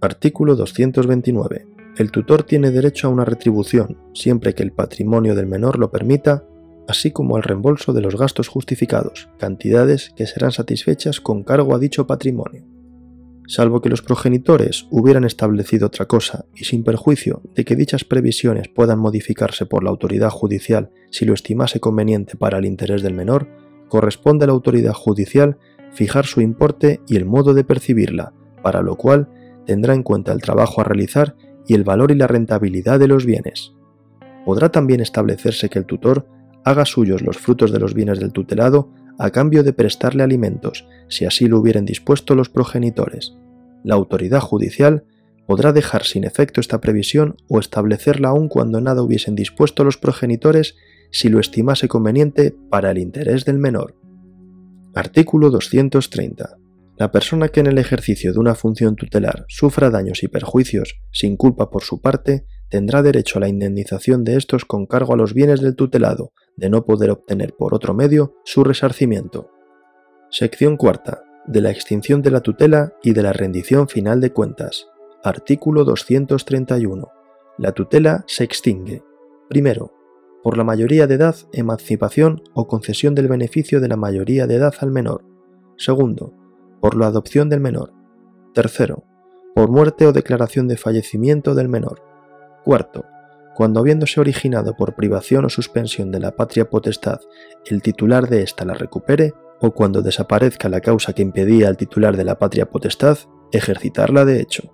Artículo 0.00 0.56
229. 0.56 1.66
El 1.96 2.10
tutor 2.10 2.44
tiene 2.44 2.70
derecho 2.70 3.08
a 3.08 3.10
una 3.10 3.24
retribución, 3.24 3.98
siempre 4.14 4.54
que 4.54 4.62
el 4.62 4.72
patrimonio 4.72 5.34
del 5.34 5.46
menor 5.46 5.78
lo 5.78 5.90
permita, 5.90 6.44
así 6.86 7.10
como 7.10 7.36
al 7.36 7.42
reembolso 7.42 7.92
de 7.92 8.00
los 8.00 8.16
gastos 8.16 8.48
justificados, 8.48 9.28
cantidades 9.38 10.12
que 10.16 10.26
serán 10.26 10.52
satisfechas 10.52 11.20
con 11.20 11.42
cargo 11.42 11.74
a 11.74 11.78
dicho 11.78 12.06
patrimonio. 12.06 12.64
Salvo 13.48 13.80
que 13.80 13.88
los 13.88 14.02
progenitores 14.02 14.86
hubieran 14.90 15.24
establecido 15.24 15.86
otra 15.86 16.04
cosa 16.04 16.44
y 16.54 16.64
sin 16.64 16.84
perjuicio 16.84 17.40
de 17.54 17.64
que 17.64 17.76
dichas 17.76 18.04
previsiones 18.04 18.68
puedan 18.68 18.98
modificarse 18.98 19.64
por 19.64 19.82
la 19.82 19.88
autoridad 19.88 20.28
judicial 20.28 20.90
si 21.10 21.24
lo 21.24 21.32
estimase 21.32 21.80
conveniente 21.80 22.36
para 22.36 22.58
el 22.58 22.66
interés 22.66 23.00
del 23.00 23.14
menor, 23.14 23.48
corresponde 23.88 24.44
a 24.44 24.48
la 24.48 24.52
autoridad 24.52 24.92
judicial 24.92 25.56
fijar 25.92 26.26
su 26.26 26.42
importe 26.42 27.00
y 27.08 27.16
el 27.16 27.24
modo 27.24 27.54
de 27.54 27.64
percibirla, 27.64 28.34
para 28.62 28.82
lo 28.82 28.96
cual 28.96 29.30
tendrá 29.64 29.94
en 29.94 30.02
cuenta 30.02 30.32
el 30.32 30.42
trabajo 30.42 30.82
a 30.82 30.84
realizar 30.84 31.34
y 31.66 31.72
el 31.72 31.84
valor 31.84 32.10
y 32.10 32.16
la 32.16 32.26
rentabilidad 32.26 32.98
de 32.98 33.08
los 33.08 33.24
bienes. 33.24 33.72
Podrá 34.44 34.68
también 34.68 35.00
establecerse 35.00 35.70
que 35.70 35.78
el 35.78 35.86
tutor 35.86 36.26
haga 36.64 36.84
suyos 36.84 37.22
los 37.22 37.38
frutos 37.38 37.72
de 37.72 37.78
los 37.78 37.94
bienes 37.94 38.20
del 38.20 38.32
tutelado 38.32 38.90
a 39.18 39.30
cambio 39.30 39.62
de 39.62 39.72
prestarle 39.72 40.22
alimentos, 40.22 40.86
si 41.08 41.24
así 41.24 41.48
lo 41.48 41.58
hubieran 41.58 41.84
dispuesto 41.84 42.34
los 42.34 42.48
progenitores. 42.48 43.36
La 43.84 43.96
autoridad 43.96 44.40
judicial 44.40 45.04
podrá 45.46 45.72
dejar 45.72 46.04
sin 46.04 46.24
efecto 46.24 46.60
esta 46.60 46.80
previsión 46.80 47.36
o 47.48 47.58
establecerla 47.58 48.28
aún 48.28 48.48
cuando 48.48 48.80
nada 48.80 49.02
hubiesen 49.02 49.34
dispuesto 49.34 49.82
los 49.82 49.96
progenitores 49.96 50.76
si 51.10 51.28
lo 51.28 51.40
estimase 51.40 51.88
conveniente 51.88 52.54
para 52.70 52.90
el 52.90 52.98
interés 52.98 53.44
del 53.44 53.58
menor. 53.58 53.96
Artículo 54.94 55.50
230. 55.50 56.58
La 56.98 57.12
persona 57.12 57.48
que 57.48 57.60
en 57.60 57.68
el 57.68 57.78
ejercicio 57.78 58.32
de 58.32 58.40
una 58.40 58.54
función 58.54 58.96
tutelar 58.96 59.44
sufra 59.48 59.90
daños 59.90 60.22
y 60.22 60.28
perjuicios 60.28 61.00
sin 61.12 61.36
culpa 61.36 61.70
por 61.70 61.82
su 61.82 62.00
parte, 62.00 62.44
tendrá 62.68 63.02
derecho 63.02 63.38
a 63.38 63.40
la 63.40 63.48
indemnización 63.48 64.24
de 64.24 64.36
estos 64.36 64.64
con 64.64 64.86
cargo 64.86 65.14
a 65.14 65.16
los 65.16 65.32
bienes 65.32 65.60
del 65.60 65.76
tutelado, 65.76 66.32
de 66.58 66.68
no 66.68 66.84
poder 66.84 67.10
obtener 67.10 67.54
por 67.54 67.72
otro 67.72 67.94
medio 67.94 68.34
su 68.44 68.64
resarcimiento. 68.64 69.50
Sección 70.28 70.76
cuarta. 70.76 71.22
De 71.46 71.62
la 71.62 71.70
extinción 71.70 72.20
de 72.20 72.30
la 72.30 72.40
tutela 72.40 72.92
y 73.02 73.12
de 73.12 73.22
la 73.22 73.32
rendición 73.32 73.88
final 73.88 74.20
de 74.20 74.32
cuentas. 74.32 74.86
Artículo 75.22 75.84
231. 75.84 77.08
La 77.56 77.72
tutela 77.72 78.24
se 78.26 78.44
extingue. 78.44 79.02
Primero, 79.48 79.92
por 80.42 80.58
la 80.58 80.64
mayoría 80.64 81.06
de 81.06 81.14
edad, 81.14 81.36
emancipación 81.52 82.42
o 82.54 82.66
concesión 82.66 83.14
del 83.14 83.28
beneficio 83.28 83.80
de 83.80 83.88
la 83.88 83.96
mayoría 83.96 84.46
de 84.46 84.56
edad 84.56 84.74
al 84.80 84.90
menor. 84.90 85.24
Segundo, 85.76 86.34
por 86.80 86.96
la 86.96 87.06
adopción 87.06 87.48
del 87.48 87.60
menor. 87.60 87.92
Tercero, 88.52 89.04
por 89.54 89.70
muerte 89.70 90.06
o 90.06 90.12
declaración 90.12 90.68
de 90.68 90.76
fallecimiento 90.76 91.54
del 91.54 91.68
menor. 91.68 92.02
Cuarto, 92.64 93.04
cuando 93.58 93.80
habiéndose 93.80 94.20
originado 94.20 94.76
por 94.76 94.94
privación 94.94 95.44
o 95.44 95.48
suspensión 95.48 96.12
de 96.12 96.20
la 96.20 96.36
patria 96.36 96.70
potestad, 96.70 97.18
el 97.66 97.82
titular 97.82 98.28
de 98.28 98.42
ésta 98.42 98.64
la 98.64 98.74
recupere, 98.74 99.34
o 99.60 99.72
cuando 99.72 100.00
desaparezca 100.00 100.68
la 100.68 100.80
causa 100.80 101.12
que 101.12 101.22
impedía 101.22 101.66
al 101.66 101.76
titular 101.76 102.16
de 102.16 102.22
la 102.22 102.38
patria 102.38 102.70
potestad 102.70 103.18
ejercitarla 103.50 104.24
de 104.24 104.40
hecho. 104.40 104.70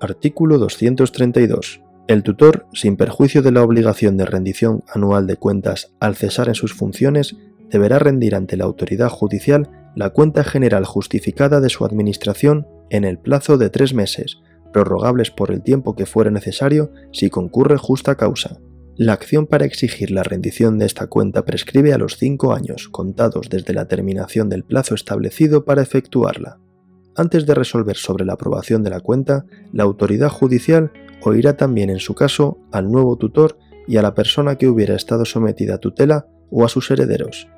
Artículo 0.00 0.58
232. 0.58 1.82
El 2.06 2.22
tutor, 2.22 2.68
sin 2.72 2.96
perjuicio 2.96 3.42
de 3.42 3.50
la 3.50 3.64
obligación 3.64 4.16
de 4.16 4.26
rendición 4.26 4.84
anual 4.86 5.26
de 5.26 5.34
cuentas 5.34 5.92
al 5.98 6.14
cesar 6.14 6.46
en 6.46 6.54
sus 6.54 6.72
funciones, 6.72 7.34
deberá 7.68 7.98
rendir 7.98 8.36
ante 8.36 8.56
la 8.56 8.62
autoridad 8.62 9.08
judicial 9.08 9.90
la 9.96 10.10
cuenta 10.10 10.44
general 10.44 10.84
justificada 10.84 11.60
de 11.60 11.68
su 11.68 11.84
administración 11.84 12.68
en 12.90 13.02
el 13.02 13.18
plazo 13.18 13.58
de 13.58 13.70
tres 13.70 13.92
meses, 13.92 14.38
prorrogables 14.74 15.30
por 15.30 15.52
el 15.52 15.62
tiempo 15.62 15.94
que 15.94 16.04
fuere 16.04 16.32
necesario 16.32 16.90
si 17.12 17.30
concurre 17.30 17.78
justa 17.78 18.16
causa. 18.16 18.58
La 18.96 19.12
acción 19.12 19.46
para 19.46 19.64
exigir 19.64 20.10
la 20.10 20.24
rendición 20.24 20.78
de 20.78 20.86
esta 20.86 21.06
cuenta 21.06 21.44
prescribe 21.44 21.94
a 21.94 21.98
los 21.98 22.18
cinco 22.18 22.52
años 22.52 22.88
contados 22.90 23.48
desde 23.48 23.72
la 23.72 23.86
terminación 23.86 24.48
del 24.48 24.64
plazo 24.64 24.94
establecido 24.94 25.64
para 25.64 25.82
efectuarla. 25.82 26.58
Antes 27.16 27.46
de 27.46 27.54
resolver 27.54 27.96
sobre 27.96 28.24
la 28.24 28.34
aprobación 28.34 28.82
de 28.82 28.90
la 28.90 29.00
cuenta, 29.00 29.46
la 29.72 29.84
autoridad 29.84 30.28
judicial 30.28 30.92
oirá 31.22 31.56
también 31.56 31.88
en 31.88 32.00
su 32.00 32.14
caso 32.14 32.58
al 32.72 32.90
nuevo 32.90 33.16
tutor 33.16 33.56
y 33.86 33.96
a 33.96 34.02
la 34.02 34.14
persona 34.14 34.56
que 34.56 34.66
hubiera 34.66 34.96
estado 34.96 35.24
sometida 35.24 35.76
a 35.76 35.78
tutela 35.78 36.26
o 36.50 36.64
a 36.64 36.68
sus 36.68 36.90
herederos, 36.90 37.48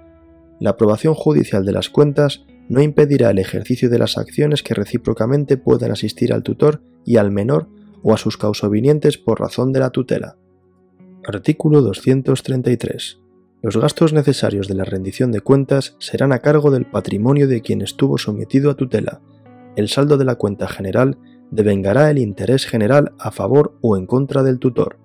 la 0.61 0.71
aprobación 0.71 1.15
judicial 1.15 1.65
de 1.65 1.73
las 1.73 1.89
cuentas 1.89 2.45
no 2.69 2.83
impedirá 2.83 3.31
el 3.31 3.39
ejercicio 3.39 3.89
de 3.89 3.99
las 3.99 4.19
acciones 4.19 4.63
que 4.63 4.75
recíprocamente 4.75 5.57
puedan 5.57 5.93
asistir 5.93 6.33
al 6.33 6.43
tutor 6.43 6.83
y 7.05 7.17
al 7.17 7.31
menor 7.31 7.69
o 8.03 8.13
a 8.13 8.19
sus 8.19 8.37
causobinientes 8.37 9.19
por 9.19 9.41
razón 9.41 9.73
de 9.73 9.81
la 9.81 9.91
tutela. 9.91 10.37
Artículo 11.25 11.81
233. 11.83 13.21
Los 13.63 13.77
gastos 13.77 14.13
necesarios 14.13 14.69
de 14.69 14.75
la 14.75 14.85
rendición 14.85 15.33
de 15.33 15.41
cuentas 15.41 15.97
serán 15.99 16.33
a 16.33 16.41
cargo 16.41 16.71
del 16.71 16.87
patrimonio 16.87 17.49
de 17.49 17.63
quien 17.63 17.83
estuvo 17.83 18.19
sometido 18.19 18.71
a 18.71 18.75
tutela. 18.75 19.21
El 19.77 19.89
saldo 19.89 20.19
de 20.19 20.25
la 20.25 20.37
cuenta 20.37 20.69
general 20.69 21.19
devengará 21.51 22.11
el 22.11 22.19
interés 22.19 22.67
general 22.67 23.13
a 23.19 23.31
favor 23.31 23.77
o 23.81 23.97
en 23.97 24.07
contra 24.07 24.43
del 24.43 24.59
tutor. 24.59 24.99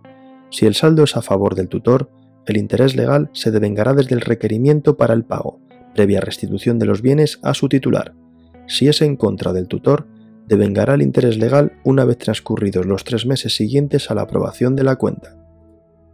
Si 0.49 0.65
el 0.65 0.75
saldo 0.75 1.03
es 1.03 1.15
a 1.15 1.21
favor 1.21 1.55
del 1.55 1.69
tutor, 1.69 2.09
el 2.45 2.57
interés 2.57 2.95
legal 2.95 3.29
se 3.33 3.51
devengará 3.51 3.93
desde 3.93 4.15
el 4.15 4.21
requerimiento 4.21 4.97
para 4.97 5.13
el 5.13 5.23
pago, 5.23 5.60
previa 5.93 6.21
restitución 6.21 6.79
de 6.79 6.86
los 6.86 7.01
bienes 7.01 7.39
a 7.43 7.53
su 7.53 7.69
titular. 7.69 8.13
Si 8.67 8.88
es 8.88 9.01
en 9.01 9.15
contra 9.15 9.53
del 9.53 9.67
tutor, 9.67 10.07
devengará 10.48 10.95
el 10.95 11.01
interés 11.01 11.38
legal 11.38 11.74
una 11.83 12.05
vez 12.05 12.17
transcurridos 12.17 12.86
los 12.86 13.03
tres 13.03 13.25
meses 13.25 13.55
siguientes 13.55 14.12
a 14.12 14.15
la 14.15 14.24
aprobación 14.24 14.75
de 14.75 14.83
la 14.83 14.95
cuenta. 14.95 15.38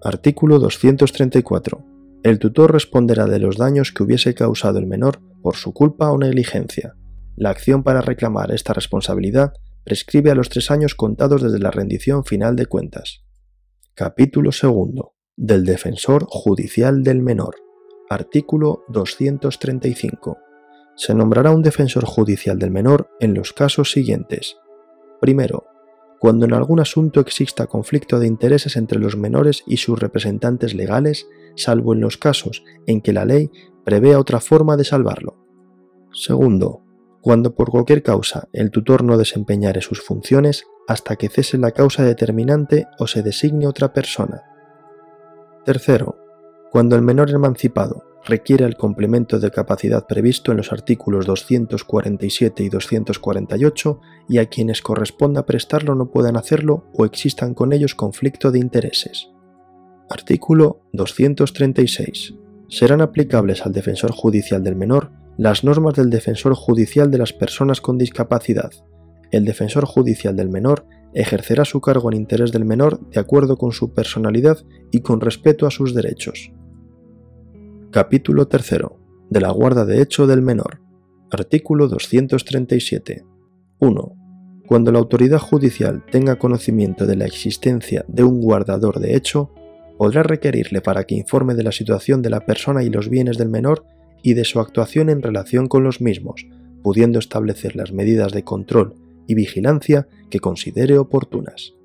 Artículo 0.03 0.60
234. 0.60 1.84
El 2.24 2.39
tutor 2.39 2.72
responderá 2.72 3.25
de 3.25 3.39
los 3.39 3.57
daños 3.57 3.91
que 3.91 4.03
hubiese 4.03 4.34
causado 4.34 4.79
el 4.79 4.88
menor 4.88 5.19
por 5.41 5.55
su 5.55 5.74
culpa 5.74 6.12
o 6.12 6.17
negligencia. 6.17 6.96
La 7.36 7.50
acción 7.50 7.84
para 7.84 8.01
reclamar 8.01 8.51
esta 8.51 8.74
responsabilidad 8.74 9.53
prescribe 9.84 10.31
a 10.31 10.36
los 10.36 10.50
tres 10.50 10.72
años 10.72 10.96
contados 10.96 11.41
desde 11.41 11.60
la 11.60 11.72
rendición 11.72 12.25
final 12.25 12.55
de 12.55 12.65
cuentas. 12.65 13.24
Capítulo 13.93 14.51
2. 14.51 14.93
Del 15.36 15.63
Defensor 15.65 16.25
Judicial 16.27 17.03
del 17.03 17.22
Menor. 17.22 17.66
Artículo 18.09 18.85
235. 18.87 20.37
Se 20.95 21.13
nombrará 21.13 21.51
un 21.51 21.61
defensor 21.61 22.05
judicial 22.05 22.57
del 22.57 22.71
menor 22.71 23.09
en 23.19 23.33
los 23.33 23.51
casos 23.51 23.91
siguientes. 23.91 24.55
Primero, 25.19 25.65
cuando 26.17 26.45
en 26.45 26.53
algún 26.53 26.79
asunto 26.79 27.19
exista 27.19 27.67
conflicto 27.67 28.17
de 28.19 28.27
intereses 28.27 28.77
entre 28.77 28.97
los 28.97 29.17
menores 29.17 29.63
y 29.67 29.77
sus 29.77 29.99
representantes 29.99 30.73
legales, 30.73 31.27
salvo 31.57 31.93
en 31.93 31.99
los 31.99 32.17
casos 32.17 32.63
en 32.85 33.01
que 33.01 33.11
la 33.11 33.25
ley 33.25 33.51
prevea 33.83 34.19
otra 34.19 34.39
forma 34.39 34.77
de 34.77 34.85
salvarlo. 34.85 35.35
Segundo, 36.13 36.83
cuando 37.21 37.55
por 37.55 37.69
cualquier 37.69 38.03
causa 38.03 38.47
el 38.53 38.71
tutor 38.71 39.03
no 39.03 39.17
desempeñare 39.17 39.81
sus 39.81 40.01
funciones 40.01 40.63
hasta 40.87 41.17
que 41.17 41.27
cese 41.27 41.57
la 41.57 41.71
causa 41.71 42.03
determinante 42.03 42.87
o 42.99 43.07
se 43.07 43.21
designe 43.21 43.67
otra 43.67 43.91
persona. 43.91 44.43
Tercero, 45.65 46.26
cuando 46.71 46.95
el 46.95 47.01
menor 47.01 47.29
emancipado 47.29 48.03
requiere 48.25 48.65
el 48.65 48.75
complemento 48.75 49.39
de 49.39 49.51
capacidad 49.51 50.05
previsto 50.05 50.51
en 50.51 50.57
los 50.57 50.74
artículos 50.74 51.25
247 51.25 52.63
y 52.63 52.69
248 52.69 54.01
y 54.27 54.38
a 54.39 54.47
quienes 54.47 54.81
corresponda 54.81 55.45
prestarlo 55.45 55.95
no 55.95 56.12
puedan 56.12 56.36
hacerlo 56.36 56.86
o 56.93 57.05
existan 57.05 57.53
con 57.53 57.71
ellos 57.71 57.95
conflicto 57.95 58.51
de 58.51 58.59
intereses. 58.59 59.29
Artículo 60.09 60.81
236. 60.93 62.36
Serán 62.69 63.01
aplicables 63.01 63.65
al 63.65 63.71
defensor 63.71 64.12
judicial 64.12 64.63
del 64.63 64.75
menor 64.75 65.12
las 65.38 65.63
normas 65.63 65.93
del 65.93 66.09
defensor 66.09 66.55
judicial 66.55 67.12
de 67.12 67.19
las 67.19 67.31
personas 67.31 67.79
con 67.79 67.97
discapacidad. 67.97 68.71
El 69.31 69.45
defensor 69.45 69.86
judicial 69.86 70.36
del 70.36 70.50
menor 70.50 70.86
ejercerá 71.17 71.65
su 71.65 71.81
cargo 71.81 72.12
en 72.12 72.17
interés 72.17 72.51
del 72.51 72.63
menor 72.63 73.00
de 73.09 73.19
acuerdo 73.19 73.57
con 73.57 73.71
su 73.71 73.91
personalidad 73.91 74.59
y 74.91 75.00
con 75.00 75.19
respeto 75.19 75.65
a 75.65 75.71
sus 75.71 75.95
derechos. 75.95 76.51
Capítulo 77.89 78.47
3. 78.47 78.71
De 79.31 79.41
la 79.41 79.50
guarda 79.50 79.83
de 79.83 80.00
hecho 80.00 80.27
del 80.27 80.43
menor. 80.43 80.79
Artículo 81.31 81.88
237. 81.88 83.25
1. 83.79 84.13
Cuando 84.67 84.91
la 84.91 85.00
autoridad 85.00 85.39
judicial 85.39 86.03
tenga 86.12 86.38
conocimiento 86.38 87.07
de 87.07 87.15
la 87.15 87.25
existencia 87.25 88.05
de 88.07 88.24
un 88.24 88.39
guardador 88.39 89.00
de 89.00 89.15
hecho, 89.15 89.51
podrá 89.97 90.21
requerirle 90.21 90.81
para 90.81 91.05
que 91.05 91.15
informe 91.15 91.55
de 91.55 91.63
la 91.63 91.71
situación 91.71 92.21
de 92.21 92.29
la 92.29 92.41
persona 92.41 92.83
y 92.83 92.91
los 92.91 93.09
bienes 93.09 93.39
del 93.39 93.50
menor 93.50 93.86
y 94.21 94.36
de 94.36 94.45
su 94.45 94.59
actuación 94.59 95.09
en 95.09 95.24
relación 95.24 95.67
con 95.67 95.83
los 95.83 96.00
mismos, 96.00 96.45
pudiendo 96.83 97.17
establecer 97.17 97.75
las 97.75 97.91
medidas 97.91 98.33
de 98.33 98.43
control 98.43 99.06
y 99.27 99.36
vigilancia 99.36 100.07
que 100.29 100.39
considere 100.39 100.98
oportunas. 100.98 101.75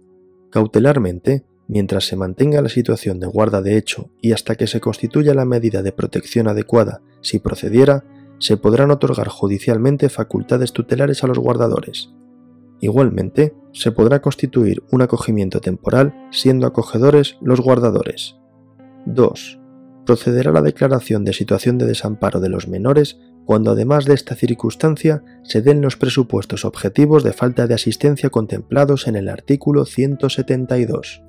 Cautelarmente, 0.51 1.45
mientras 1.69 2.07
se 2.07 2.17
mantenga 2.17 2.63
la 2.63 2.69
situación 2.69 3.21
de 3.21 3.27
guarda 3.27 3.63
de 3.63 3.77
hecho 3.77 4.11
y 4.21 4.33
hasta 4.33 4.55
que 4.55 4.67
se 4.67 4.81
constituya 4.81 5.35
la 5.35 5.45
medida 5.45 5.83
de 5.83 5.93
protección 5.93 6.49
adecuada, 6.49 7.03
si 7.21 7.39
procediera, 7.39 8.05
se 8.39 8.57
podrán 8.57 8.91
otorgar 8.91 9.29
judicialmente 9.29 10.09
facultades 10.09 10.73
tutelares 10.73 11.23
a 11.25 11.27
los 11.27 11.39
guardadores. 11.39 12.11
Igualmente, 12.81 13.55
se 13.73 13.93
podrá 13.93 14.21
constituir 14.21 14.83
un 14.91 15.03
acogimiento 15.03 15.61
temporal 15.61 16.29
siendo 16.33 16.67
acogedores 16.67 17.37
los 17.41 17.61
guardadores. 17.61 18.37
2. 19.07 19.61
Procederá 20.05 20.51
la 20.51 20.63
declaración 20.63 21.25
de 21.25 21.33
situación 21.33 21.79
de 21.79 21.87
desamparo 21.87 22.41
de 22.41 22.49
los 22.49 22.67
menores 22.67 23.21
cuando 23.45 23.73
además 23.73 24.05
de 24.05 24.15
esta 24.15 24.35
circunstancia 24.35 25.23
se 25.43 25.63
den 25.63 25.81
los 25.81 25.97
presupuestos 25.97 26.65
objetivos 26.65 27.25
de 27.25 27.33
falta 27.33 27.67
de 27.67 27.75
asistencia 27.75 28.31
contemplados 28.31 29.07
en 29.07 29.17
el 29.17 29.29
artículo 29.29 29.85
172. 29.85 31.23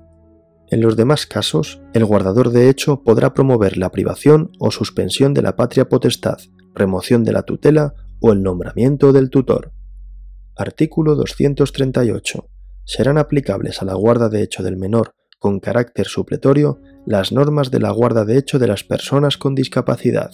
En 0.70 0.82
los 0.82 0.96
demás 0.96 1.28
casos, 1.28 1.82
el 1.94 2.06
guardador 2.06 2.52
de 2.52 2.70
hecho 2.70 3.04
podrá 3.04 3.34
promover 3.34 3.78
la 3.78 3.92
privación 3.92 4.52
o 4.60 4.72
suspensión 4.72 5.34
de 5.34 5.42
la 5.42 5.56
patria 5.56 5.90
potestad, 5.90 6.38
remoción 6.74 7.24
de 7.24 7.34
la 7.34 7.44
tutela 7.44 7.94
o 8.20 8.32
el 8.32 8.42
nombramiento 8.42 9.12
del 9.12 9.30
tutor. 9.30 9.74
Artículo 10.56 11.16
238. 11.16 12.50
Serán 12.86 13.18
aplicables 13.18 13.82
a 13.82 13.86
la 13.86 13.94
guarda 13.94 14.30
de 14.30 14.42
hecho 14.42 14.64
del 14.64 14.78
menor 14.78 15.14
con 15.40 15.60
carácter 15.60 16.08
supletorio 16.08 16.80
las 17.06 17.34
normas 17.34 17.70
de 17.70 17.80
la 17.80 17.92
guarda 17.92 18.24
de 18.24 18.38
hecho 18.38 18.60
de 18.60 18.68
las 18.68 18.86
personas 18.86 19.38
con 19.38 19.56
discapacidad. 19.56 20.32